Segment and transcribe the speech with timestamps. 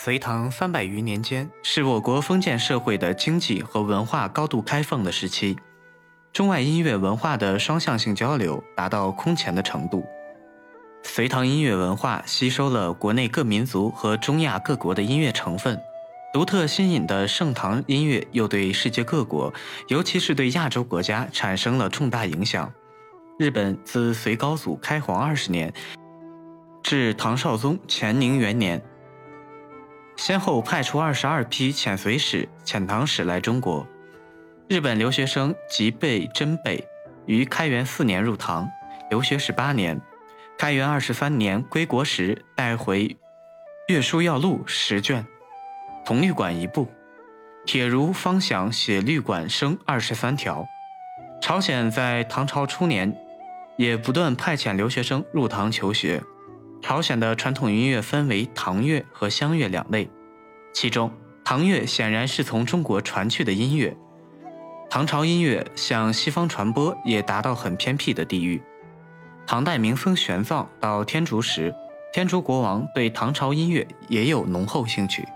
[0.00, 5.58] 隋唐三百余年间，是我国封建社会的经济和文化高度开放的时期，
[6.32, 10.06] 中外音乐文化的双向性交流达到空前的程度。
[11.02, 15.76] 隋唐音乐文化吸收了国内各民族和中亚各国的音乐成分，
[16.32, 19.52] 独特新颖的盛唐音乐又对世界各国，
[19.88, 22.72] 尤其是对亚洲国家产生了重大影响。
[23.36, 25.72] 日本自隋高祖开皇二十年
[26.84, 28.80] 至唐少宗乾宁元年。
[30.28, 33.88] 先后派出二十二批遣隋使、遣唐使来中国。
[34.68, 36.86] 日本留学生吉备真备
[37.24, 38.68] 于开元四年入唐，
[39.08, 39.98] 留学十八年。
[40.58, 43.08] 开元二十三年归国时，带回
[43.88, 45.24] 《乐书要录》十卷，
[46.04, 46.86] 铜律管一部。
[47.64, 50.66] 铁如方祥写律管声二十三条。
[51.40, 53.16] 朝鲜在唐朝初年，
[53.78, 56.22] 也不断派遣留学生入唐求学。
[56.82, 60.10] 朝鲜的传统音乐分为唐乐和湘乐两类，
[60.72, 61.10] 其中
[61.44, 63.96] 唐乐显然是从中国传去的音乐。
[64.90, 68.62] 唐朝音乐向西方传播也达到很偏僻的地域。
[69.46, 71.74] 唐代名僧玄奘到天竺时，
[72.12, 75.26] 天竺国王对唐朝音乐也有浓厚兴趣。